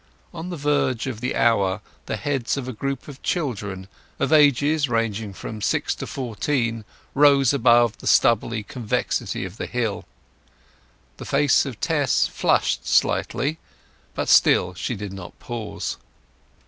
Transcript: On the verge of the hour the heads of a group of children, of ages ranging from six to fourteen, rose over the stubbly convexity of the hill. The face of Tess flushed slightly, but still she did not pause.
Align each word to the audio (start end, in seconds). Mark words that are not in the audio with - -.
On 0.33 0.49
the 0.49 0.57
verge 0.57 1.05
of 1.05 1.21
the 1.21 1.35
hour 1.35 1.79
the 2.07 2.17
heads 2.17 2.57
of 2.57 2.67
a 2.67 2.73
group 2.73 3.07
of 3.07 3.21
children, 3.21 3.87
of 4.19 4.33
ages 4.33 4.89
ranging 4.89 5.31
from 5.31 5.61
six 5.61 5.93
to 5.93 6.07
fourteen, 6.07 6.85
rose 7.13 7.53
over 7.53 7.93
the 7.99 8.07
stubbly 8.07 8.63
convexity 8.63 9.45
of 9.45 9.57
the 9.57 9.67
hill. 9.67 10.05
The 11.17 11.25
face 11.25 11.67
of 11.67 11.79
Tess 11.79 12.25
flushed 12.25 12.87
slightly, 12.87 13.59
but 14.15 14.27
still 14.27 14.73
she 14.73 14.95
did 14.95 15.13
not 15.13 15.37
pause. 15.37 15.97